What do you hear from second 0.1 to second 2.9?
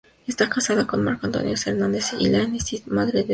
Está casada con Marco Antonio Hernández Illanes, y es